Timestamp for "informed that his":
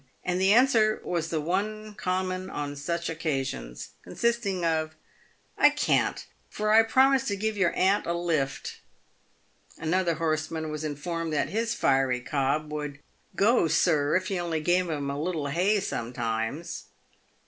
10.83-11.75